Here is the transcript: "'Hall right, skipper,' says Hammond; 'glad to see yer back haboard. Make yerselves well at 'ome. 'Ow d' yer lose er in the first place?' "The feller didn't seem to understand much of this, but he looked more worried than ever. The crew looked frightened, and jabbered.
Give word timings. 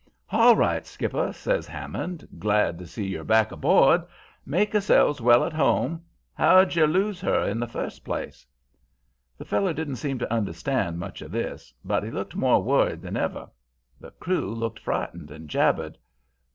"'Hall 0.25 0.55
right, 0.55 0.83
skipper,' 0.87 1.31
says 1.31 1.67
Hammond; 1.67 2.27
'glad 2.39 2.79
to 2.79 2.87
see 2.87 3.05
yer 3.05 3.23
back 3.23 3.51
haboard. 3.51 4.01
Make 4.47 4.73
yerselves 4.73 5.21
well 5.21 5.43
at 5.43 5.53
'ome. 5.53 6.01
'Ow 6.39 6.63
d' 6.63 6.73
yer 6.75 6.87
lose 6.87 7.23
er 7.23 7.41
in 7.43 7.59
the 7.59 7.67
first 7.67 8.03
place?' 8.03 8.43
"The 9.37 9.45
feller 9.45 9.73
didn't 9.73 9.97
seem 9.97 10.17
to 10.17 10.33
understand 10.33 10.97
much 10.97 11.21
of 11.21 11.31
this, 11.31 11.71
but 11.85 12.01
he 12.03 12.09
looked 12.09 12.35
more 12.35 12.63
worried 12.63 13.03
than 13.03 13.15
ever. 13.15 13.47
The 13.99 14.09
crew 14.09 14.51
looked 14.55 14.79
frightened, 14.79 15.29
and 15.29 15.47
jabbered. 15.47 15.99